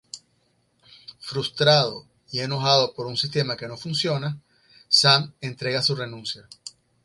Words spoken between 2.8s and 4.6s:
por un sistema que no funciona,